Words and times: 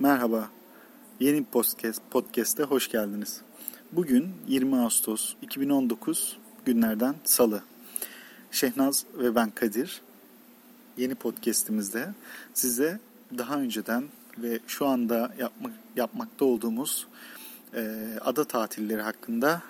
Merhaba, 0.00 0.50
yeni 1.20 1.44
podcast, 1.44 2.02
podcast'e 2.10 2.62
hoş 2.62 2.88
geldiniz. 2.88 3.40
Bugün 3.92 4.34
20 4.46 4.76
Ağustos 4.76 5.34
2019 5.42 6.38
günlerden 6.64 7.14
salı. 7.24 7.62
Şehnaz 8.50 9.04
ve 9.14 9.34
ben 9.34 9.50
Kadir. 9.50 10.02
Yeni 10.96 11.14
podcast'imizde 11.14 12.14
size 12.54 13.00
daha 13.38 13.60
önceden 13.60 14.04
ve 14.38 14.58
şu 14.66 14.86
anda 14.86 15.34
yapmak, 15.38 15.72
yapmakta 15.96 16.44
olduğumuz 16.44 17.06
e, 17.74 18.06
ada 18.20 18.44
tatilleri 18.44 19.02
hakkında 19.02 19.62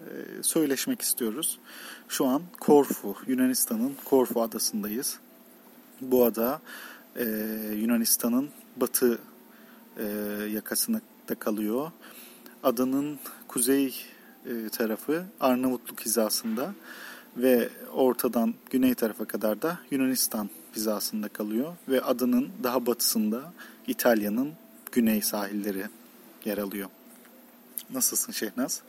e, 0.00 0.42
söyleşmek 0.42 1.02
istiyoruz. 1.02 1.58
Şu 2.08 2.26
an 2.26 2.42
Korfu, 2.60 3.16
Yunanistan'ın 3.26 3.92
Korfu 4.04 4.42
adasındayız. 4.42 5.18
Bu 6.00 6.24
ada 6.24 6.60
e, 7.16 7.24
Yunanistan'ın 7.76 8.48
batı 8.76 9.18
e, 9.98 10.04
yakasında 10.52 11.00
kalıyor. 11.38 11.90
Adanın 12.62 13.18
kuzey 13.48 13.94
e, 14.46 14.68
tarafı 14.68 15.24
Arnavutluk 15.40 16.00
hizasında 16.00 16.74
ve 17.36 17.68
ortadan 17.92 18.54
güney 18.70 18.94
tarafa 18.94 19.24
kadar 19.24 19.62
da 19.62 19.78
Yunanistan 19.90 20.50
hizasında 20.76 21.28
kalıyor 21.28 21.76
ve 21.88 22.00
adanın 22.00 22.50
daha 22.62 22.86
batısında 22.86 23.52
İtalya'nın 23.86 24.52
güney 24.92 25.22
sahilleri 25.22 25.84
yer 26.44 26.58
alıyor. 26.58 26.88
Nasılsın 27.90 28.32
Şehnaz? 28.32 28.82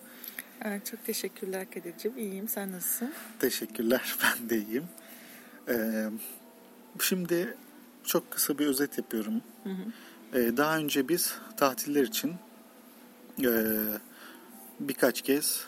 Evet, 0.61 0.85
çok 0.85 1.05
teşekkürler 1.05 1.67
Kadir'cim. 1.71 2.17
İyiyim. 2.17 2.47
Sen 2.47 2.71
nasılsın? 2.71 3.13
Teşekkürler. 3.39 4.15
Ben 4.23 4.49
de 4.49 4.57
iyiyim. 4.57 4.85
Ee, 5.69 6.09
şimdi 6.99 7.57
çok 8.03 8.31
kısa 8.31 8.59
bir 8.59 8.65
özet 8.65 8.97
yapıyorum. 8.97 9.41
Hı 9.63 9.69
hı. 9.69 9.85
Ee, 10.33 10.57
daha 10.57 10.77
önce 10.77 11.09
biz 11.09 11.33
tatiller 11.57 12.03
için 12.03 12.33
e, 13.43 13.51
birkaç 14.79 15.21
kez 15.21 15.67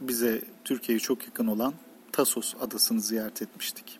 bize 0.00 0.42
Türkiye'ye 0.64 1.00
çok 1.00 1.26
yakın 1.26 1.46
olan 1.46 1.74
Tasos 2.12 2.54
adasını 2.60 3.00
ziyaret 3.00 3.42
etmiştik. 3.42 3.98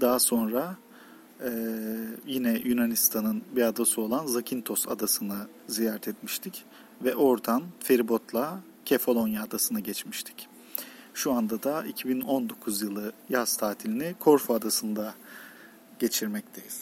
Daha 0.00 0.18
sonra 0.18 0.76
e, 1.40 1.50
yine 2.26 2.60
Yunanistan'ın 2.64 3.42
bir 3.56 3.62
adası 3.62 4.00
olan 4.00 4.26
Zakynthos 4.26 4.88
adasını 4.88 5.46
ziyaret 5.66 6.08
etmiştik. 6.08 6.64
Ve 7.04 7.16
oradan 7.16 7.62
feribotla 7.80 8.60
Kefalonya 8.84 9.42
adasına 9.42 9.80
geçmiştik. 9.80 10.48
Şu 11.14 11.32
anda 11.32 11.62
da 11.62 11.84
2019 11.84 12.82
yılı 12.82 13.12
yaz 13.28 13.56
tatilini 13.56 14.14
Korfu 14.18 14.54
adasında 14.54 15.14
geçirmekteyiz. 15.98 16.80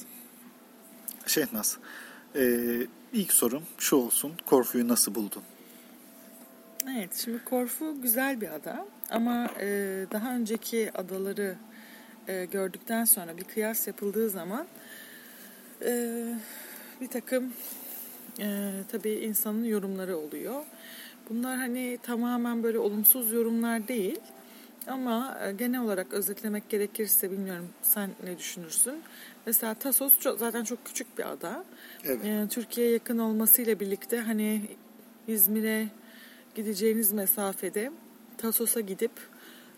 Şehnaz, 1.26 1.78
e, 2.36 2.42
ilk 3.12 3.32
sorum 3.32 3.62
şu 3.78 3.96
olsun. 3.96 4.32
Korfu'yu 4.46 4.88
nasıl 4.88 5.14
buldun? 5.14 5.42
Evet, 6.96 7.22
şimdi 7.24 7.44
Korfu 7.44 8.02
güzel 8.02 8.40
bir 8.40 8.54
ada 8.54 8.86
ama 9.10 9.48
e, 9.60 9.66
daha 10.12 10.34
önceki 10.34 10.90
adaları 10.94 11.56
e, 12.28 12.44
gördükten 12.44 13.04
sonra 13.04 13.36
bir 13.36 13.44
kıyas 13.44 13.86
yapıldığı 13.86 14.30
zaman 14.30 14.66
e, 15.82 16.24
bir 17.00 17.08
takım 17.08 17.52
e, 18.40 18.70
tabii 18.92 19.12
insanın 19.12 19.64
yorumları 19.64 20.16
oluyor. 20.16 20.64
Bunlar 21.30 21.56
hani 21.56 21.98
tamamen 22.02 22.62
böyle 22.62 22.78
olumsuz 22.78 23.32
yorumlar 23.32 23.88
değil 23.88 24.20
ama 24.86 25.38
e, 25.44 25.52
genel 25.52 25.80
olarak 25.80 26.12
özetlemek 26.12 26.68
gerekirse 26.68 27.30
bilmiyorum 27.30 27.68
sen 27.82 28.10
ne 28.24 28.38
düşünürsün. 28.38 28.94
Mesela 29.46 29.74
Tasos 29.74 30.18
çok, 30.18 30.38
zaten 30.38 30.64
çok 30.64 30.84
küçük 30.84 31.18
bir 31.18 31.32
ada. 31.32 31.64
Evet. 32.04 32.24
E, 32.24 32.46
Türkiye'ye 32.50 32.92
yakın 32.92 33.18
olmasıyla 33.18 33.80
birlikte 33.80 34.20
hani 34.20 34.62
İzmir'e 35.28 35.88
gideceğiniz 36.54 37.12
mesafede 37.12 37.90
Tasos'a 38.38 38.80
gidip 38.80 39.12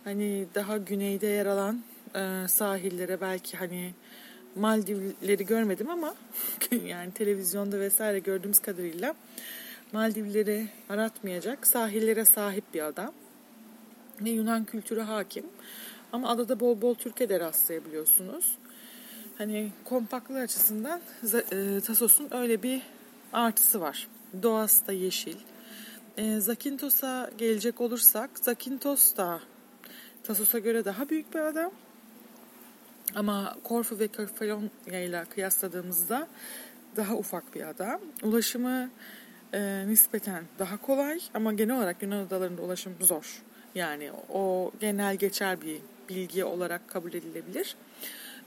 hani 0.04 0.46
daha 0.54 0.76
güneyde 0.76 1.26
yer 1.26 1.46
alan 1.46 1.82
e, 2.14 2.48
sahillere 2.48 3.20
belki 3.20 3.56
hani 3.56 3.94
Maldivleri 4.54 5.46
görmedim 5.46 5.90
ama 5.90 6.14
yani 6.86 7.12
televizyonda 7.12 7.80
vesaire 7.80 8.18
gördüğümüz 8.18 8.58
kadarıyla 8.58 9.14
Maldivleri 9.92 10.68
aratmayacak 10.88 11.66
sahillere 11.66 12.24
sahip 12.24 12.64
bir 12.74 12.80
ada. 12.80 13.12
Ve 14.20 14.30
Yunan 14.30 14.64
kültürü 14.64 15.00
hakim. 15.00 15.46
Ama 16.12 16.28
adada 16.28 16.60
bol 16.60 16.82
bol 16.82 16.94
Türk'e 16.94 17.28
de 17.28 17.40
rastlayabiliyorsunuz. 17.40 18.58
Hani 19.38 19.72
kompaktlığı 19.84 20.38
açısından 20.38 21.00
e, 21.52 21.80
Tasos'un 21.80 22.28
öyle 22.30 22.62
bir 22.62 22.82
artısı 23.32 23.80
var. 23.80 24.08
Doğası 24.42 24.86
da 24.86 24.92
yeşil. 24.92 25.36
E, 26.16 26.40
Zakintos'a 26.40 27.30
gelecek 27.38 27.80
olursak 27.80 28.30
Zakintos 28.38 29.16
da 29.16 29.40
Tasos'a 30.22 30.58
göre 30.58 30.84
daha 30.84 31.08
büyük 31.08 31.34
bir 31.34 31.40
ada. 31.40 31.70
Ama 33.14 33.56
Korfu 33.64 33.98
ve 33.98 34.08
Kefalonya 34.08 35.00
ile 35.04 35.24
kıyasladığımızda 35.34 36.28
daha 36.96 37.14
ufak 37.14 37.54
bir 37.54 37.68
ada. 37.68 38.00
Ulaşımı 38.22 38.90
e, 39.52 39.88
nispeten 39.88 40.44
daha 40.58 40.76
kolay 40.76 41.20
ama 41.34 41.52
genel 41.52 41.76
olarak 41.76 42.02
Yunan 42.02 42.26
adalarında 42.26 42.62
ulaşım 42.62 42.94
zor. 43.00 43.42
Yani 43.74 44.10
o 44.32 44.72
genel 44.80 45.16
geçer 45.16 45.60
bir 45.60 45.80
bilgi 46.08 46.44
olarak 46.44 46.88
kabul 46.88 47.14
edilebilir. 47.14 47.76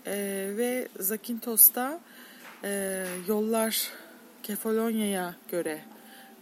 E, 0.05 0.13
ve 0.57 0.87
Zakintos'ta 0.99 1.99
e, 2.63 3.05
yollar 3.27 3.91
Kefalonya'ya 4.43 5.35
göre 5.51 5.81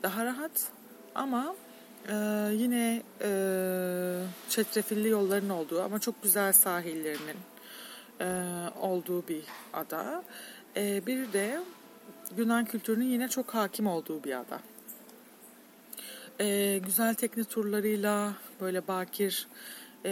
daha 0.04 0.26
rahat 0.26 0.52
ama 1.16 1.56
e, 2.08 2.16
yine 2.54 3.04
e, 3.22 3.30
çetrefilli 4.50 5.08
yolların 5.08 5.50
olduğu 5.50 5.82
ama 5.82 6.00
çok 6.00 6.24
güzel 6.24 6.54
sahillerinin 6.54 7.38
e, 8.22 8.28
olduğu 8.82 9.28
bir 9.28 9.44
ada. 9.74 10.24
E, 10.76 11.06
bir 11.06 11.34
de 11.34 11.60
Yunan 12.38 12.66
kültürünün 12.66 13.06
yine 13.06 13.28
çok 13.28 13.54
hakim 13.54 13.88
olduğu 13.88 14.24
bir 14.24 14.40
ada. 14.40 14.60
E, 16.40 16.80
güzel 16.86 17.16
tekne 17.16 17.44
turlarıyla 17.44 18.34
böyle 18.62 18.88
bakir 18.88 19.48
e, 20.06 20.10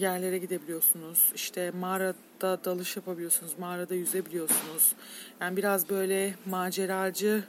yerlere 0.00 0.38
gidebiliyorsunuz. 0.38 1.32
İşte 1.34 1.70
mağarada 1.70 2.64
dalış 2.64 2.96
yapabiliyorsunuz, 2.96 3.58
mağarada 3.58 3.94
yüzebiliyorsunuz. 3.94 4.92
Yani 5.40 5.56
biraz 5.56 5.88
böyle 5.88 6.34
maceracı 6.46 7.44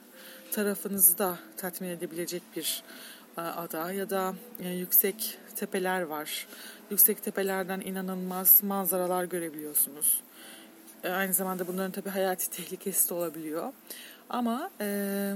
tarafınızı 0.51 1.17
da 1.17 1.39
tatmin 1.57 1.89
edebilecek 1.89 2.43
bir 2.55 2.83
e, 3.37 3.41
ada 3.41 3.91
ya 3.91 4.09
da 4.09 4.33
e, 4.59 4.69
yüksek 4.69 5.37
tepeler 5.55 6.01
var. 6.01 6.47
Yüksek 6.91 7.23
tepelerden 7.23 7.79
inanılmaz 7.79 8.63
manzaralar 8.63 9.23
görebiliyorsunuz. 9.23 10.21
E, 11.03 11.09
aynı 11.09 11.33
zamanda 11.33 11.67
bunların 11.67 11.91
tabii 11.91 12.09
hayati 12.09 12.49
tehlikesi 12.49 13.09
de 13.09 13.13
olabiliyor. 13.13 13.73
Ama 14.29 14.71
e, 14.81 15.35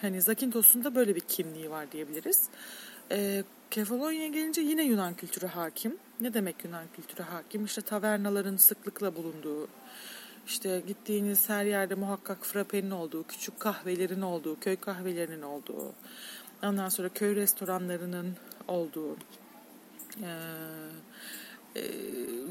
hani 0.00 0.22
Zakintos'un 0.22 0.84
da 0.84 0.94
böyle 0.94 1.14
bir 1.14 1.20
kimliği 1.20 1.70
var 1.70 1.92
diyebiliriz. 1.92 2.48
E, 3.10 3.44
Kefalonya'ya 3.70 4.28
gelince 4.28 4.60
yine 4.60 4.84
Yunan 4.84 5.14
kültürü 5.14 5.46
hakim. 5.46 5.96
Ne 6.20 6.34
demek 6.34 6.64
Yunan 6.64 6.84
kültürü 6.96 7.22
hakim? 7.22 7.64
İşte 7.64 7.80
tavernaların 7.80 8.56
sıklıkla 8.56 9.16
bulunduğu, 9.16 9.68
işte 10.46 10.82
gittiğiniz 10.86 11.48
her 11.48 11.64
yerde 11.64 11.94
muhakkak 11.94 12.46
frapenin 12.46 12.90
olduğu, 12.90 13.26
küçük 13.26 13.60
kahvelerin 13.60 14.22
olduğu, 14.22 14.60
köy 14.60 14.76
kahvelerinin 14.76 15.42
olduğu, 15.42 15.92
ondan 16.62 16.88
sonra 16.88 17.08
köy 17.08 17.36
restoranlarının 17.36 18.36
olduğu, 18.68 19.16
e, 20.22 20.30
e, 21.76 21.82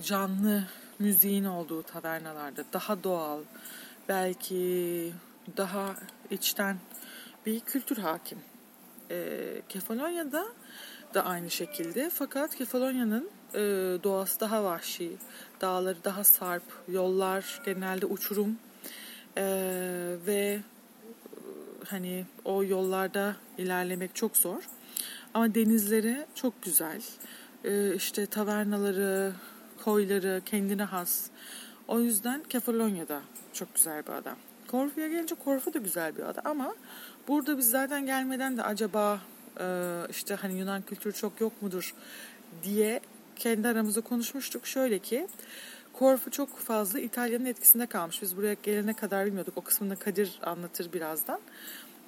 canlı 0.03 0.63
müziğin 0.99 1.45
olduğu 1.45 1.83
tavernalarda 1.83 2.63
daha 2.73 3.03
doğal, 3.03 3.39
belki 4.09 5.13
daha 5.57 5.95
içten 6.29 6.77
bir 7.45 7.59
kültür 7.59 7.97
hakim. 7.97 8.37
E, 9.11 9.37
Kefalonya'da 9.69 10.45
da 11.13 11.25
aynı 11.25 11.51
şekilde 11.51 12.09
fakat 12.13 12.55
Kefalonya'nın 12.55 13.29
e, 13.53 13.59
doğası 14.03 14.39
daha 14.39 14.63
vahşi, 14.63 15.11
dağları 15.61 16.03
daha 16.03 16.23
sarp, 16.23 16.63
yollar 16.87 17.61
genelde 17.65 18.05
uçurum 18.05 18.57
e, 19.37 19.43
ve 20.27 20.59
hani 21.87 22.25
o 22.45 22.63
yollarda 22.63 23.35
ilerlemek 23.57 24.15
çok 24.15 24.37
zor. 24.37 24.63
Ama 25.33 25.55
denizleri 25.55 26.25
çok 26.35 26.61
güzel. 26.61 27.01
E, 27.63 27.95
işte 27.95 28.25
tavernaları, 28.25 29.33
koyları 29.83 30.41
kendine 30.45 30.83
has. 30.83 31.29
O 31.87 31.99
yüzden 31.99 32.43
Kefalonya'da 32.43 33.21
çok 33.53 33.75
güzel 33.75 34.03
bir 34.07 34.11
ada. 34.11 34.35
Korfu'ya 34.75 35.07
gelince 35.07 35.35
Korfu 35.35 35.73
da 35.73 35.79
güzel 35.79 36.17
bir 36.17 36.23
ada 36.23 36.41
ama 36.45 36.75
burada 37.27 37.57
biz 37.57 37.69
zaten 37.69 38.05
gelmeden 38.05 38.57
de 38.57 38.63
acaba 38.63 39.19
e, 39.59 39.65
işte 40.09 40.35
hani 40.35 40.59
Yunan 40.59 40.81
kültürü 40.81 41.13
çok 41.13 41.41
yok 41.41 41.61
mudur 41.61 41.93
diye 42.63 42.99
kendi 43.35 43.67
aramızda 43.67 44.01
konuşmuştuk. 44.01 44.67
Şöyle 44.67 44.99
ki 44.99 45.27
Korfu 45.93 46.31
çok 46.31 46.57
fazla 46.57 46.99
İtalya'nın 46.99 47.45
etkisinde 47.45 47.85
kalmış. 47.85 48.21
Biz 48.21 48.37
buraya 48.37 48.55
gelene 48.63 48.93
kadar 48.93 49.25
bilmiyorduk. 49.25 49.57
O 49.57 49.61
kısmını 49.61 49.99
Kadir 49.99 50.39
anlatır 50.43 50.93
birazdan. 50.93 51.39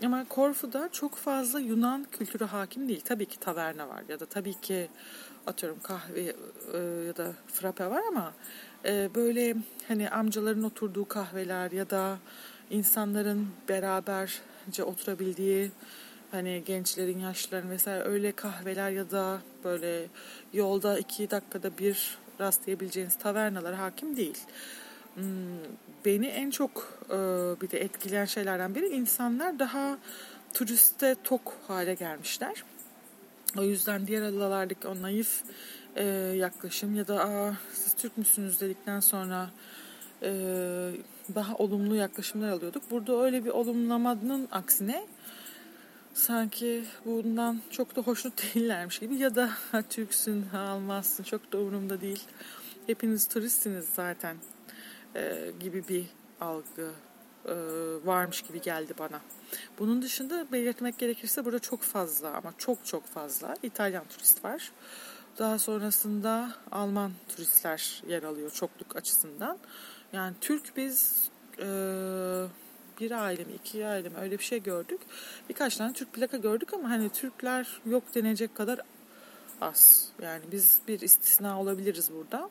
Ama 0.06 0.26
Korfu'da 0.30 0.90
çok 0.92 1.16
fazla 1.16 1.60
Yunan 1.60 2.08
kültürü 2.12 2.46
hakim 2.46 2.88
değil. 2.88 3.02
Tabii 3.06 3.26
ki 3.26 3.40
taverna 3.40 3.90
var 3.90 4.04
ya 4.10 4.20
da 4.20 4.26
tabii 4.26 4.62
ki 4.62 4.90
atıyorum 5.48 5.80
kahve 5.84 6.22
e, 6.74 6.78
ya 7.08 7.18
da 7.18 7.34
frappe 7.48 7.90
var 7.90 8.02
ama 8.08 8.34
e, 8.86 9.10
böyle 9.16 9.56
hani 9.88 10.10
amcaların 10.10 10.64
oturduğu 10.64 11.08
kahveler 11.08 11.72
ya 11.72 11.90
da 11.90 12.18
insanların 12.70 13.48
beraberce 13.70 14.84
oturabildiği 14.84 15.72
hani 16.32 16.64
gençlerin, 16.66 17.20
yaşlıların 17.20 17.70
vesaire 17.70 18.04
öyle 18.04 18.32
kahveler 18.32 18.90
ya 18.92 19.12
da 19.12 19.42
böyle 19.64 20.08
yolda 20.54 21.00
iki 21.00 21.32
dakikada 21.32 21.78
bir 21.78 22.18
rastlayabileceğiniz 22.40 23.18
tavernalar 23.18 23.76
hakim 23.76 24.18
değil. 24.18 24.38
Hmm, 25.16 25.24
beni 26.06 26.28
en 26.28 26.50
çok 26.50 27.00
e, 27.10 27.16
bir 27.62 27.70
de 27.72 27.80
etkileyen 27.80 28.26
şeylerden 28.26 28.76
biri 28.76 28.88
insanlar 28.88 29.60
daha 29.60 29.98
turiste 30.54 31.16
tok 31.24 31.54
hale 31.68 31.94
gelmişler. 31.94 32.64
O 33.58 33.64
yüzden 33.64 34.08
diğer 34.08 34.22
adalardaki 34.22 34.88
o 34.88 35.02
naif 35.02 35.42
e, 35.96 36.04
yaklaşım 36.38 36.96
ya 36.96 37.08
da 37.08 37.24
Aa, 37.24 37.54
siz 37.74 37.94
Türk 37.94 38.18
müsünüz 38.18 38.62
dedikten 38.62 39.00
sonra 39.00 39.50
daha 41.36 41.56
olumlu 41.56 41.96
yaklaşımlar 41.96 42.50
alıyorduk. 42.50 42.92
Burada 42.92 43.24
öyle 43.24 43.46
bir 43.46 43.50
olumlamanın 43.50 44.48
aksine 44.52 45.08
sanki 46.14 46.84
bundan 47.06 47.62
çok 47.72 47.96
da 47.96 48.02
hoşnut 48.02 48.34
değillermiş 48.56 49.00
gibi 49.00 49.16
ya 49.16 49.36
da 49.36 49.50
ha, 49.72 49.82
Türksün 49.82 50.42
ha, 50.42 50.60
almazsın 50.60 51.24
çok 51.24 51.52
da 51.52 51.58
umurumda 51.58 52.02
değil. 52.02 52.24
Hepiniz 52.88 53.28
turistsiniz 53.28 53.86
zaten 53.94 54.38
e, 55.16 55.52
gibi 55.60 55.88
bir 55.88 56.06
algı 56.42 56.92
e, 57.46 57.56
varmış 58.06 58.42
gibi 58.42 58.62
geldi 58.62 58.94
bana. 59.00 59.22
Bunun 59.80 60.02
dışında 60.02 60.52
belirtmek 60.52 60.98
gerekirse 61.00 61.46
burada 61.46 61.60
çok 61.60 61.82
fazla 61.82 62.30
ama 62.30 62.54
çok 62.58 62.86
çok 62.86 63.06
fazla 63.06 63.56
İtalyan 63.64 64.06
turist 64.06 64.44
var. 64.44 64.72
Daha 65.40 65.60
sonrasında 65.60 66.52
Alman 66.72 67.12
turistler 67.30 68.04
yer 68.08 68.24
alıyor 68.24 68.52
çokluk 68.52 68.96
açısından. 68.96 69.58
Yani 70.14 70.36
Türk 70.42 70.78
biz 70.78 71.30
e, 71.60 71.66
bir 73.00 73.12
aile 73.12 73.46
iki 73.56 73.86
aile 73.86 74.12
öyle 74.22 74.38
bir 74.40 74.44
şey 74.44 74.64
gördük. 74.64 75.02
Birkaç 75.50 75.78
tane 75.78 75.94
Türk 75.94 76.14
plaka 76.14 76.38
gördük 76.38 76.74
ama 76.74 76.90
hani 76.90 77.10
Türkler 77.10 77.68
yok 77.86 78.16
denecek 78.16 78.56
kadar 78.56 78.80
az. 79.62 80.10
Yani 80.22 80.44
biz 80.52 80.82
bir 80.88 81.00
istisna 81.00 81.62
olabiliriz 81.62 82.12
burada. 82.14 82.50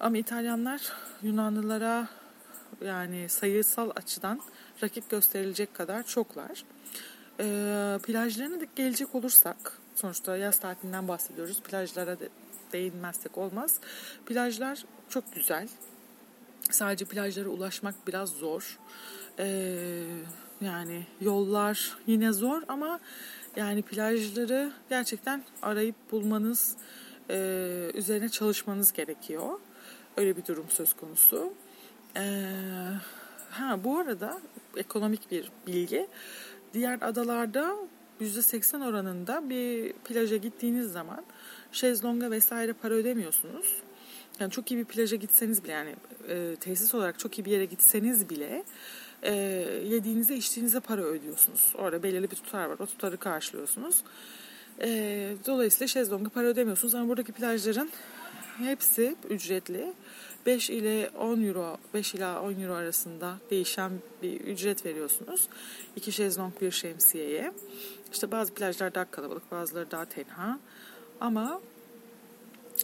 Ama 0.00 0.18
İtalyanlar 0.18 0.92
Yunanlılara 1.22 2.08
yani 2.84 3.28
sayısal 3.28 3.90
açıdan 3.96 4.40
rakip 4.82 5.10
gösterilecek 5.10 5.74
kadar 5.74 6.02
çoklar. 6.02 6.64
E, 7.40 7.98
plajlarına 8.02 8.60
da 8.60 8.64
gelecek 8.76 9.14
olursak 9.14 9.78
sonuçta 9.94 10.36
yaz 10.36 10.60
tatilinden 10.60 11.08
bahsediyoruz. 11.08 11.60
Plajlara 11.60 12.20
de 12.20 12.28
değinmezsek 12.72 13.38
olmaz. 13.38 13.80
Plajlar 14.26 14.84
çok 15.08 15.34
güzel. 15.34 15.68
Sadece 16.74 17.04
plajlara 17.04 17.48
ulaşmak 17.48 17.94
biraz 18.06 18.28
zor. 18.30 18.78
Ee, 19.38 20.04
yani 20.60 21.06
yollar 21.20 21.96
yine 22.06 22.32
zor 22.32 22.62
ama 22.68 23.00
yani 23.56 23.82
plajları 23.82 24.72
gerçekten 24.88 25.44
arayıp 25.62 25.94
bulmanız, 26.12 26.76
e, 27.30 27.36
üzerine 27.94 28.28
çalışmanız 28.28 28.92
gerekiyor. 28.92 29.60
Öyle 30.16 30.36
bir 30.36 30.46
durum 30.46 30.66
söz 30.68 30.96
konusu. 30.96 31.52
Ee, 32.16 32.42
ha 33.50 33.84
bu 33.84 33.98
arada 33.98 34.40
ekonomik 34.76 35.30
bir 35.30 35.50
bilgi. 35.66 36.08
Diğer 36.74 36.98
adalarda 37.02 37.76
%80 38.20 38.88
oranında 38.88 39.50
bir 39.50 39.92
plaja 39.92 40.36
gittiğiniz 40.36 40.92
zaman 40.92 41.24
şezlonga 41.72 42.30
vesaire 42.30 42.72
para 42.72 42.94
ödemiyorsunuz. 42.94 43.82
Yani 44.40 44.50
çok 44.50 44.70
iyi 44.70 44.78
bir 44.78 44.84
plaja 44.84 45.16
gitseniz 45.16 45.64
bile 45.64 45.72
yani 45.72 45.94
e, 46.28 46.56
tesis 46.60 46.94
olarak 46.94 47.18
çok 47.18 47.38
iyi 47.38 47.44
bir 47.44 47.50
yere 47.50 47.64
gitseniz 47.64 48.30
bile 48.30 48.64
e, 49.22 49.32
yediğinize 49.84 50.36
içtiğinize 50.36 50.80
para 50.80 51.02
ödüyorsunuz. 51.02 51.72
Orada 51.78 52.02
belirli 52.02 52.30
bir 52.30 52.36
tutar 52.36 52.64
var. 52.64 52.78
O 52.78 52.86
tutarı 52.86 53.16
karşılıyorsunuz. 53.16 54.02
E, 54.80 54.88
dolayısıyla 55.46 55.86
şezlonga 55.86 56.28
para 56.30 56.46
ödemiyorsunuz 56.46 56.94
ama 56.94 57.08
buradaki 57.08 57.32
plajların 57.32 57.90
hepsi 58.58 59.16
ücretli. 59.30 59.92
5 60.46 60.70
ile 60.70 61.10
10 61.18 61.42
euro, 61.42 61.76
5 61.94 62.14
ila 62.14 62.42
10 62.42 62.60
euro 62.60 62.74
arasında 62.74 63.36
değişen 63.50 63.92
bir 64.22 64.40
ücret 64.40 64.86
veriyorsunuz. 64.86 65.48
İki 65.96 66.12
şezlong 66.12 66.52
bir 66.60 66.70
şemsiyeye. 66.70 67.52
İşte 68.12 68.30
bazı 68.30 68.54
plajlar 68.54 68.94
daha 68.94 69.10
kalabalık, 69.10 69.50
bazıları 69.50 69.90
daha 69.90 70.04
tenha. 70.04 70.58
Ama 71.20 71.60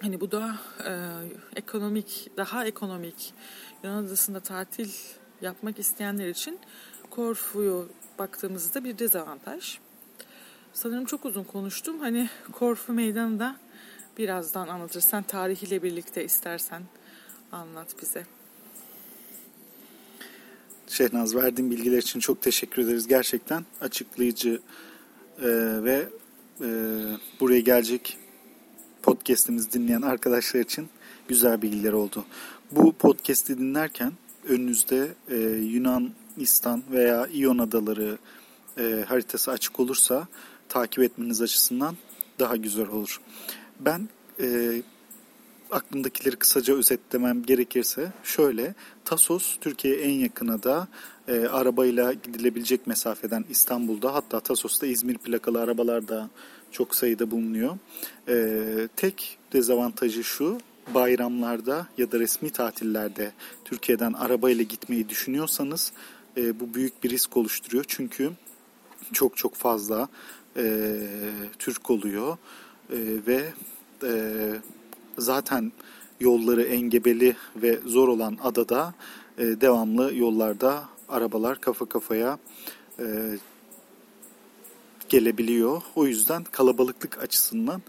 hani 0.00 0.20
bu 0.20 0.30
da 0.30 0.58
e, 0.86 0.92
ekonomik, 1.56 2.30
daha 2.36 2.64
ekonomik 2.64 3.34
Yunan 3.82 4.04
adasında 4.04 4.40
tatil 4.40 4.90
yapmak 5.40 5.78
isteyenler 5.78 6.28
için 6.28 6.58
Korfu'yu 7.10 7.88
baktığımızda 8.18 8.84
bir 8.84 8.98
dezavantaj. 8.98 9.78
Sanırım 10.72 11.04
çok 11.04 11.24
uzun 11.24 11.44
konuştum. 11.44 12.00
Hani 12.00 12.28
Korfu 12.52 12.92
meydanı 12.92 13.38
da 13.38 13.56
birazdan 14.18 14.68
anlatırsan 14.68 15.22
tarihiyle 15.22 15.82
birlikte 15.82 16.24
istersen 16.24 16.82
anlat 17.52 17.94
bize. 18.02 18.26
Şehnaz 20.88 21.34
verdiğin 21.34 21.70
bilgiler 21.70 21.98
için 21.98 22.20
çok 22.20 22.42
teşekkür 22.42 22.82
ederiz. 22.82 23.06
Gerçekten 23.06 23.64
açıklayıcı 23.80 24.60
e, 25.38 25.48
ve 25.84 26.08
e, 26.60 26.68
buraya 27.40 27.60
gelecek 27.60 28.18
podcast'imizi 29.20 29.72
dinleyen 29.72 30.02
arkadaşlar 30.02 30.60
için 30.60 30.88
güzel 31.28 31.62
bilgiler 31.62 31.92
oldu. 31.92 32.24
Bu 32.70 32.92
podcast'i 32.92 33.58
dinlerken 33.58 34.12
önünüzde 34.48 35.08
e, 35.28 35.36
Yunanistan 35.48 36.82
veya 36.90 37.26
İyon 37.26 37.58
adaları 37.58 38.18
e, 38.78 39.04
haritası 39.08 39.50
açık 39.50 39.80
olursa 39.80 40.28
takip 40.68 41.04
etmeniz 41.04 41.42
açısından 41.42 41.96
daha 42.38 42.56
güzel 42.56 42.88
olur. 42.88 43.20
Ben 43.80 44.08
e, 44.40 44.82
aklımdakileri 45.70 46.36
kısaca 46.36 46.74
özetlemem 46.74 47.42
gerekirse 47.42 48.12
şöyle 48.24 48.74
Tasos 49.04 49.56
Türkiye'ye 49.60 50.00
en 50.00 50.18
yakına 50.18 50.62
da 50.62 50.88
e, 51.28 51.46
arabayla 51.46 52.12
gidilebilecek 52.12 52.86
mesafeden 52.86 53.44
İstanbul'da 53.50 54.14
hatta 54.14 54.40
Tasos'ta 54.40 54.86
İzmir 54.86 55.18
plakalı 55.18 55.60
arabalar 55.60 56.08
da 56.08 56.30
çok 56.72 56.94
sayıda 56.94 57.30
bulunuyor. 57.30 57.78
E, 58.28 58.88
tek 58.96 59.38
dezavantajı 59.52 60.24
şu 60.24 60.58
bayramlarda 60.94 61.86
ya 61.98 62.12
da 62.12 62.18
resmi 62.18 62.50
tatillerde 62.50 63.32
Türkiye'den 63.64 64.12
arabayla 64.12 64.64
gitmeyi 64.64 65.08
düşünüyorsanız 65.08 65.92
e, 66.36 66.60
bu 66.60 66.74
büyük 66.74 67.04
bir 67.04 67.10
risk 67.10 67.36
oluşturuyor. 67.36 67.84
Çünkü 67.88 68.30
çok 69.12 69.36
çok 69.36 69.54
fazla 69.54 70.08
e, 70.56 70.96
Türk 71.58 71.90
oluyor 71.90 72.36
e, 72.92 72.98
ve 73.26 73.44
e, 74.02 74.12
zaten 75.18 75.72
yolları 76.20 76.62
engebeli 76.62 77.36
ve 77.56 77.78
zor 77.86 78.08
olan 78.08 78.38
adada 78.42 78.94
e, 79.38 79.44
devamlı 79.60 80.14
yollarda 80.14 80.84
arabalar 81.08 81.60
kafa 81.60 81.86
kafaya 81.86 82.38
e, 82.98 83.04
gelebiliyor. 85.10 85.82
O 85.96 86.06
yüzden 86.06 86.44
kalabalıklık 86.44 87.22
açısından 87.22 87.82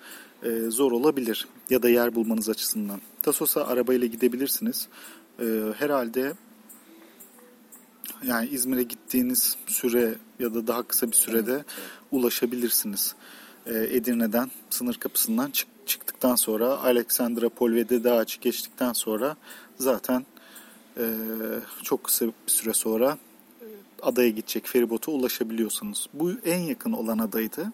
e, 0.44 0.60
zor 0.70 0.92
olabilir 0.92 1.48
ya 1.70 1.84
da 1.84 1.90
yer 1.90 2.16
bulmanız 2.16 2.50
açısından. 2.50 3.02
Tasos'a 3.22 3.68
arabayla 3.68 4.08
gidebilirsiniz. 4.08 4.88
E, 5.40 5.46
herhalde 5.78 6.34
yani 8.24 8.50
İzmir'e 8.50 8.84
gittiğiniz 8.84 9.56
süre 9.68 10.16
ya 10.40 10.54
da 10.54 10.68
daha 10.68 10.84
kısa 10.84 11.08
bir 11.08 11.16
sürede 11.16 11.54
evet. 11.54 11.66
ulaşabilirsiniz. 12.12 13.16
E, 13.66 13.74
Edirne'den 13.74 14.52
sınır 14.70 14.96
kapısından 14.96 15.52
çık, 15.52 15.68
çıktıktan 15.86 16.36
sonra 16.36 16.78
Alexandra 16.78 17.50
Pol 17.50 17.72
ve 17.72 17.90
Dede 17.90 18.12
Ağaç'ı 18.12 18.40
geçtikten 18.40 18.94
sonra 18.94 19.38
zaten 19.78 20.26
e, 20.98 21.06
çok 21.84 22.04
kısa 22.04 22.26
bir 22.26 22.32
süre 22.48 22.74
sonra 22.74 23.18
adaya 24.02 24.30
gidecek 24.30 24.68
feribota 24.68 25.12
ulaşabiliyorsunuz. 25.12 26.10
Bu 26.14 26.32
en 26.46 26.60
yakın 26.60 26.92
olan 26.92 27.20
adaydı. 27.20 27.72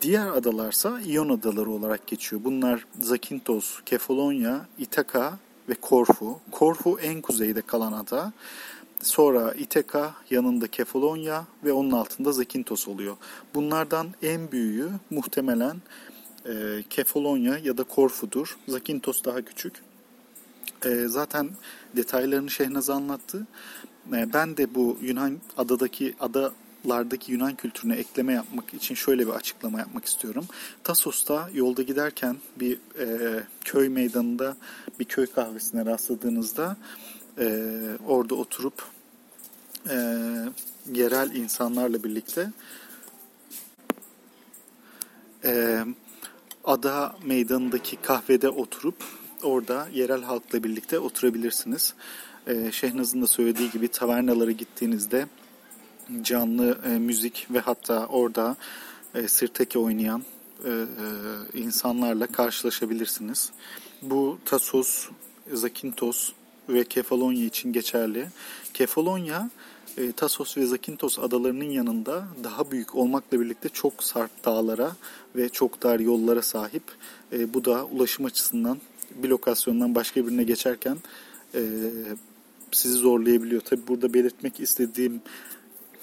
Diğer 0.00 0.26
adalarsa 0.26 1.00
İyon 1.00 1.28
adaları 1.28 1.70
olarak 1.70 2.06
geçiyor. 2.06 2.44
Bunlar 2.44 2.86
Zakynthos, 3.00 3.80
Kefalonya, 3.86 4.66
Ithaca 4.78 5.32
ve 5.68 5.74
Korfu. 5.74 6.40
Korfu 6.50 6.98
en 7.00 7.20
kuzeyde 7.20 7.62
kalan 7.62 7.92
ada. 7.92 8.32
Sonra 9.02 9.54
Ithaca, 9.54 10.14
yanında 10.30 10.66
Kefalonya 10.66 11.46
ve 11.64 11.72
onun 11.72 11.90
altında 11.90 12.32
Zakynthos 12.32 12.88
oluyor. 12.88 13.16
Bunlardan 13.54 14.08
en 14.22 14.52
büyüğü 14.52 14.90
muhtemelen 15.10 15.76
e, 16.46 16.82
Kefalonya 16.90 17.58
ya 17.58 17.78
da 17.78 17.84
Korfu'dur. 17.84 18.56
Zakynthos 18.68 19.24
daha 19.24 19.42
küçük. 19.42 19.74
E, 20.84 20.88
zaten 21.06 21.50
detaylarını 21.96 22.50
Şehnaz 22.50 22.90
anlattı. 22.90 23.46
E, 24.12 24.32
ben 24.32 24.56
de 24.56 24.74
bu 24.74 24.98
Yunan 25.02 25.38
adadaki 25.56 26.14
adalardaki 26.20 27.32
Yunan 27.32 27.54
kültürüne 27.54 27.94
ekleme 27.94 28.32
yapmak 28.32 28.74
için 28.74 28.94
şöyle 28.94 29.26
bir 29.26 29.32
açıklama 29.32 29.78
yapmak 29.78 30.04
istiyorum. 30.04 30.46
Tasos'ta 30.84 31.50
yolda 31.54 31.82
giderken 31.82 32.36
bir 32.56 32.78
e, 32.98 33.42
köy 33.64 33.88
meydanında 33.88 34.56
bir 35.00 35.04
köy 35.04 35.26
kahvesine 35.26 35.86
rastladığınızda 35.86 36.76
e, 37.38 37.70
orada 38.06 38.34
oturup 38.34 38.82
e, 39.90 39.96
yerel 40.92 41.34
insanlarla 41.34 42.04
birlikte 42.04 42.50
e, 45.44 45.84
ada 46.64 47.16
meydanındaki 47.24 47.96
kahvede 47.96 48.48
oturup 48.48 48.96
orada 49.42 49.88
yerel 49.92 50.22
halkla 50.22 50.64
birlikte 50.64 50.98
oturabilirsiniz. 50.98 51.94
E, 52.46 52.72
Şehnaz'ın 52.72 53.22
da 53.22 53.26
söylediği 53.26 53.70
gibi 53.70 53.88
tavernalara 53.88 54.50
gittiğinizde 54.50 55.26
canlı 56.22 56.78
e, 56.86 56.88
müzik 56.88 57.46
ve 57.50 57.60
hatta 57.60 58.06
orada 58.06 58.56
e, 59.14 59.28
sirteki 59.28 59.78
oynayan 59.78 60.22
e, 60.64 60.68
e, 60.70 61.58
insanlarla 61.58 62.26
karşılaşabilirsiniz. 62.26 63.50
Bu 64.02 64.38
Tasos, 64.44 65.08
Zakynthos 65.52 66.32
ve 66.68 66.84
Kefalonya 66.84 67.44
için 67.44 67.72
geçerli. 67.72 68.28
Kefalonya 68.74 69.50
e, 69.96 70.12
Tasos 70.12 70.56
ve 70.56 70.66
Zakynthos 70.66 71.18
adalarının 71.18 71.70
yanında 71.70 72.24
daha 72.44 72.70
büyük 72.70 72.94
olmakla 72.94 73.40
birlikte 73.40 73.68
çok 73.68 74.02
sarp 74.02 74.44
dağlara 74.44 74.96
ve 75.36 75.48
çok 75.48 75.82
dar 75.82 76.00
yollara 76.00 76.42
sahip. 76.42 76.82
E, 77.32 77.54
bu 77.54 77.64
da 77.64 77.84
ulaşım 77.84 78.24
açısından 78.24 78.78
bir 79.14 79.28
lokasyondan 79.28 79.94
başka 79.94 80.26
birine 80.26 80.44
geçerken 80.44 80.96
e, 81.54 81.60
sizi 82.72 82.94
zorlayabiliyor. 82.94 83.60
Tabi 83.60 83.86
burada 83.88 84.14
belirtmek 84.14 84.60
istediğim 84.60 85.20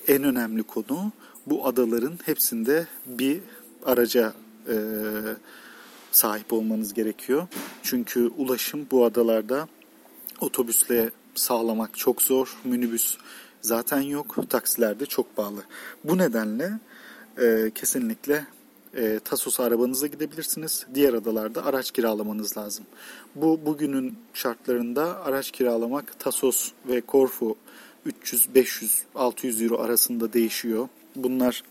en 0.07 0.23
önemli 0.23 0.63
konu 0.63 1.11
bu 1.45 1.67
adaların 1.67 2.19
hepsinde 2.25 2.87
bir 3.05 3.39
araca 3.85 4.33
e, 4.67 4.75
sahip 6.11 6.53
olmanız 6.53 6.93
gerekiyor. 6.93 7.47
Çünkü 7.83 8.27
ulaşım 8.37 8.87
bu 8.91 9.05
adalarda 9.05 9.67
otobüsle 10.41 11.09
sağlamak 11.35 11.97
çok 11.97 12.21
zor. 12.21 12.57
Minibüs 12.63 13.17
zaten 13.61 14.01
yok. 14.01 14.49
Taksiler 14.49 14.99
de 14.99 15.05
çok 15.05 15.35
pahalı. 15.35 15.63
Bu 16.03 16.17
nedenle 16.17 16.79
e, 17.41 17.71
kesinlikle 17.75 18.45
e, 18.95 19.19
Tasos'a 19.25 19.63
arabanızla 19.63 20.07
gidebilirsiniz. 20.07 20.85
Diğer 20.93 21.13
adalarda 21.13 21.65
araç 21.65 21.91
kiralamanız 21.91 22.57
lazım. 22.57 22.85
Bu 23.35 23.59
bugünün 23.65 24.17
şartlarında 24.33 25.23
araç 25.23 25.51
kiralamak 25.51 26.19
Tasos 26.19 26.71
ve 26.87 27.01
Korfu 27.01 27.57
300, 28.05 28.55
500, 28.55 29.03
600 29.15 29.61
euro 29.61 29.79
arasında 29.79 30.33
değişiyor. 30.33 30.87
Bunlar 31.15 31.63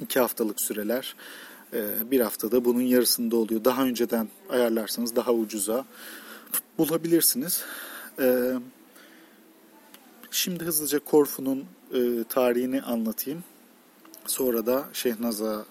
iki 0.00 0.20
haftalık 0.20 0.60
süreler. 0.60 1.16
E, 1.72 2.10
bir 2.10 2.20
haftada 2.20 2.64
bunun 2.64 2.80
yarısında 2.80 3.36
oluyor. 3.36 3.64
Daha 3.64 3.84
önceden 3.84 4.28
ayarlarsanız 4.48 5.16
daha 5.16 5.32
ucuza 5.32 5.84
bulabilirsiniz. 6.78 7.64
E, 8.20 8.52
şimdi 10.30 10.64
hızlıca 10.64 10.98
Korfu'nun 10.98 11.64
e, 11.94 12.24
tarihini 12.28 12.82
anlatayım. 12.82 13.44
Sonra 14.26 14.66
da 14.66 14.84
Şehnaz'a 14.92 15.64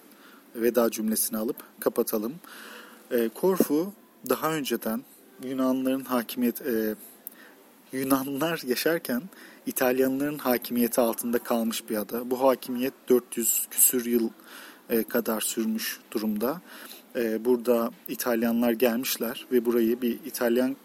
veda 0.54 0.90
cümlesini 0.90 1.38
alıp 1.38 1.56
kapatalım. 1.80 2.34
E, 3.10 3.28
Korfu 3.28 3.92
daha 4.28 4.52
önceden 4.52 5.02
Yunanlıların 5.42 6.04
hakimiyet 6.04 6.62
e, 6.62 6.94
Yunanlılar 7.92 8.60
yaşarken 8.66 9.22
İtalyanların 9.66 10.38
hakimiyeti 10.38 11.00
altında 11.00 11.38
kalmış 11.38 11.90
bir 11.90 11.96
ada. 11.96 12.30
Bu 12.30 12.40
hakimiyet 12.40 12.94
400 13.08 13.66
küsür 13.70 14.04
yıl 14.04 14.28
e, 14.90 15.02
kadar 15.02 15.40
sürmüş 15.40 16.00
durumda. 16.10 16.60
Burada 17.40 17.90
İtalyanlar 18.08 18.72
gelmişler 18.72 19.46
ve 19.52 19.64
burayı 19.64 20.02
bir 20.02 20.18
İtalyan 20.24 20.76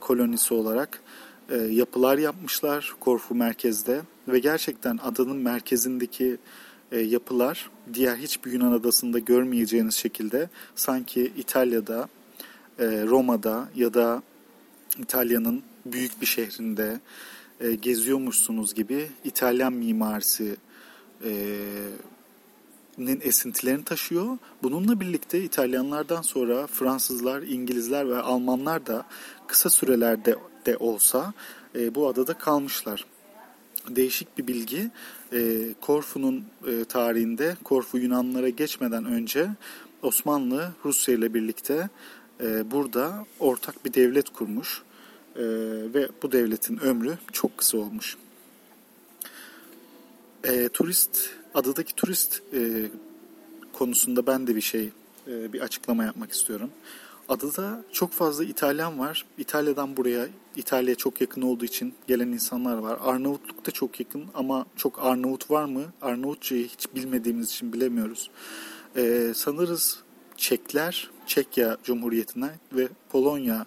kolonisi 0.00 0.54
olarak 0.54 1.02
yapılar 1.70 2.18
yapmışlar 2.18 2.92
Korfu 3.00 3.34
merkezde 3.34 4.00
ve 4.28 4.38
gerçekten 4.38 4.98
adanın 5.02 5.36
merkezindeki 5.36 6.38
e, 6.92 7.00
yapılar 7.00 7.70
diğer 7.94 8.16
hiçbir 8.16 8.52
Yunan 8.52 8.72
adasında 8.72 9.18
görmeyeceğiniz 9.18 9.94
şekilde 9.94 10.48
sanki 10.74 11.32
İtalya'da, 11.36 12.08
e, 12.78 12.84
Roma'da 12.84 13.68
ya 13.74 13.94
da 13.94 14.22
İtalya'nın 14.98 15.62
büyük 15.86 16.20
bir 16.20 16.26
şehrinde 16.26 17.00
e, 17.60 17.74
geziyormuşsunuz 17.74 18.74
gibi 18.74 19.10
İtalyan 19.24 19.72
mimarisi 19.72 20.56
nin 22.98 23.20
esintilerini 23.20 23.84
taşıyor. 23.84 24.38
Bununla 24.62 25.00
birlikte 25.00 25.44
İtalyanlardan 25.44 26.22
sonra 26.22 26.66
Fransızlar, 26.66 27.42
İngilizler 27.42 28.08
ve 28.08 28.18
Almanlar 28.18 28.86
da 28.86 29.06
kısa 29.46 29.70
sürelerde 29.70 30.36
de 30.66 30.76
olsa 30.76 31.32
bu 31.94 32.08
adada 32.08 32.34
kalmışlar 32.34 33.04
değişik 33.88 34.38
bir 34.38 34.46
bilgi. 34.46 34.90
E, 35.32 35.60
Korfu'nun 35.80 36.44
e, 36.66 36.84
tarihinde 36.84 37.56
Korfu 37.64 37.98
Yunanlara 37.98 38.48
geçmeden 38.48 39.04
önce 39.04 39.48
Osmanlı 40.02 40.72
Rusya 40.84 41.14
ile 41.14 41.34
birlikte 41.34 41.88
e, 42.40 42.70
burada 42.70 43.26
ortak 43.40 43.84
bir 43.84 43.94
devlet 43.94 44.28
kurmuş 44.28 44.82
e, 45.36 45.42
ve 45.94 46.08
bu 46.22 46.32
devletin 46.32 46.78
ömrü 46.78 47.18
çok 47.32 47.58
kısa 47.58 47.78
olmuş. 47.78 48.16
E, 50.44 50.68
turist 50.68 51.30
adadaki 51.54 51.94
turist 51.94 52.42
e, 52.54 52.60
konusunda 53.72 54.26
ben 54.26 54.46
de 54.46 54.56
bir 54.56 54.60
şey 54.60 54.90
e, 55.28 55.52
bir 55.52 55.60
açıklama 55.60 56.04
yapmak 56.04 56.32
istiyorum. 56.32 56.70
Adada 57.32 57.84
çok 57.92 58.12
fazla 58.12 58.44
İtalyan 58.44 58.98
var. 58.98 59.26
İtalya'dan 59.38 59.96
buraya, 59.96 60.28
İtalya'ya 60.56 60.96
çok 60.96 61.20
yakın 61.20 61.42
olduğu 61.42 61.64
için 61.64 61.94
gelen 62.06 62.28
insanlar 62.28 62.78
var. 62.78 62.98
Arnavutluk 63.02 63.66
da 63.66 63.70
çok 63.70 64.00
yakın 64.00 64.24
ama 64.34 64.66
çok 64.76 65.04
Arnavut 65.04 65.50
var 65.50 65.64
mı? 65.64 65.82
Arnavutçayı 66.02 66.68
hiç 66.68 66.94
bilmediğimiz 66.94 67.50
için 67.50 67.72
bilemiyoruz. 67.72 68.30
Ee, 68.96 69.32
sanırız 69.34 70.02
Çekler, 70.36 71.10
Çekya 71.26 71.76
Cumhuriyeti'nden 71.84 72.54
ve 72.72 72.88
Polonya 73.10 73.66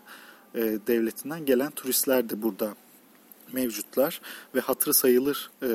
e, 0.55 0.61
devletinden 0.87 1.45
gelen 1.45 1.71
turistler 1.71 2.29
de 2.29 2.41
burada 2.41 2.75
mevcutlar 3.53 4.21
ve 4.55 4.59
hatırı 4.59 4.93
sayılır 4.93 5.51
e, 5.63 5.69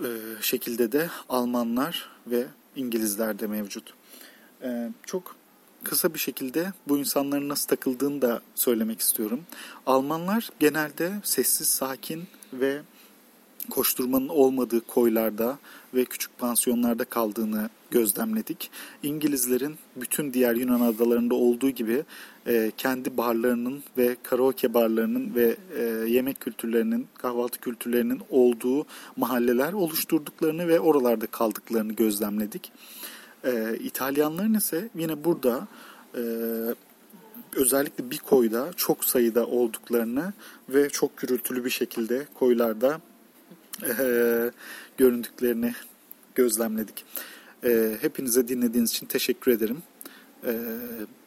e, 0.00 0.08
şekilde 0.40 0.92
de 0.92 1.10
Almanlar 1.28 2.10
ve 2.26 2.46
İngilizler 2.76 3.38
de 3.38 3.46
mevcut. 3.46 3.94
E, 4.62 4.90
çok 5.06 5.43
kısa 5.84 6.14
bir 6.14 6.18
şekilde 6.18 6.72
bu 6.88 6.98
insanların 6.98 7.48
nasıl 7.48 7.68
takıldığını 7.68 8.22
da 8.22 8.40
söylemek 8.54 9.00
istiyorum. 9.00 9.40
Almanlar 9.86 10.50
genelde 10.60 11.12
sessiz, 11.22 11.68
sakin 11.68 12.24
ve 12.52 12.82
koşturmanın 13.70 14.28
olmadığı 14.28 14.80
koylarda 14.80 15.58
ve 15.94 16.04
küçük 16.04 16.38
pansiyonlarda 16.38 17.04
kaldığını 17.04 17.70
gözlemledik. 17.90 18.70
İngilizlerin 19.02 19.76
bütün 19.96 20.32
diğer 20.32 20.54
Yunan 20.54 20.80
adalarında 20.80 21.34
olduğu 21.34 21.70
gibi 21.70 22.04
e, 22.46 22.72
kendi 22.76 23.16
barlarının 23.16 23.82
ve 23.98 24.16
karaoke 24.22 24.74
barlarının 24.74 25.34
ve 25.34 25.56
e, 25.78 25.82
yemek 26.08 26.40
kültürlerinin, 26.40 27.06
kahvaltı 27.18 27.60
kültürlerinin 27.60 28.20
olduğu 28.30 28.86
mahalleler 29.16 29.72
oluşturduklarını 29.72 30.68
ve 30.68 30.80
oralarda 30.80 31.26
kaldıklarını 31.26 31.92
gözlemledik. 31.92 32.72
E, 33.44 33.76
İtalyanların 33.76 34.54
ise 34.54 34.88
yine 34.94 35.24
burada 35.24 35.68
e, 36.14 36.22
özellikle 37.56 38.10
bir 38.10 38.18
koyda 38.18 38.70
çok 38.76 39.04
sayıda 39.04 39.46
olduklarını 39.46 40.32
ve 40.68 40.88
çok 40.88 41.16
gürültülü 41.16 41.64
bir 41.64 41.70
şekilde 41.70 42.26
koylarda 42.34 43.00
e, 43.82 44.50
göründüklerini 44.96 45.74
gözlemledik. 46.34 47.04
E, 47.64 47.96
hepinize 48.00 48.48
dinlediğiniz 48.48 48.90
için 48.90 49.06
teşekkür 49.06 49.52
ederim. 49.52 49.82
E, 50.46 50.52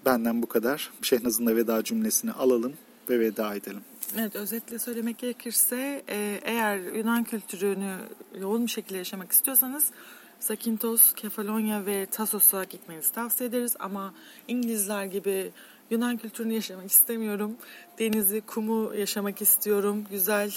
benden 0.06 0.42
bu 0.42 0.48
kadar. 0.48 0.92
Şehnaz'ın 1.02 1.46
da 1.46 1.56
veda 1.56 1.84
cümlesini 1.84 2.32
alalım 2.32 2.74
ve 3.10 3.20
veda 3.20 3.56
edelim. 3.56 3.82
Evet 4.18 4.36
özetle 4.36 4.80
söylemek 4.80 5.18
gerekirse 5.18 6.04
e, 6.10 6.40
eğer 6.44 6.78
Yunan 6.78 7.24
kültürünü 7.24 7.96
yoğun 8.40 8.66
bir 8.66 8.72
şekilde 8.72 8.98
yaşamak 8.98 9.32
istiyorsanız 9.32 9.92
Zakynthos, 10.40 11.14
Kefalonya 11.14 11.86
ve 11.86 12.06
Tassos'a 12.06 12.64
gitmenizi 12.64 13.12
tavsiye 13.12 13.50
ederiz 13.50 13.76
ama 13.80 14.14
İngilizler 14.48 15.06
gibi 15.06 15.52
Yunan 15.92 16.18
kültürünü 16.18 16.54
yaşamak 16.54 16.92
istemiyorum. 16.92 17.56
Denizi, 18.00 18.42
kumu 18.42 18.96
yaşamak 18.96 19.42
istiyorum. 19.42 20.06
Güzel 20.12 20.54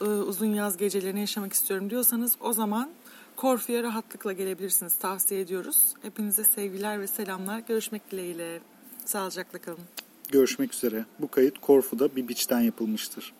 e, 0.00 0.04
uzun 0.04 0.54
yaz 0.54 0.76
gecelerini 0.76 1.20
yaşamak 1.20 1.52
istiyorum 1.52 1.90
diyorsanız 1.90 2.36
o 2.40 2.52
zaman 2.52 2.90
Korfu'ya 3.36 3.82
rahatlıkla 3.82 4.32
gelebilirsiniz. 4.32 4.94
Tavsiye 4.98 5.40
ediyoruz. 5.40 5.94
Hepinize 6.02 6.44
sevgiler 6.44 7.00
ve 7.00 7.06
selamlar. 7.06 7.58
Görüşmek 7.58 8.10
dileğiyle. 8.10 8.60
Sağlıcakla 9.04 9.58
kalın. 9.58 9.84
Görüşmek 10.28 10.74
üzere. 10.74 11.04
Bu 11.18 11.28
kayıt 11.28 11.58
Korfu'da 11.58 12.16
bir 12.16 12.28
biçten 12.28 12.60
yapılmıştır. 12.60 13.32